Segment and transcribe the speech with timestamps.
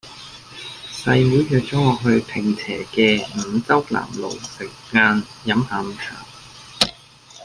[0.91, 6.25] 細妹約左我去坪輋嘅五洲南路食晏飲下午茶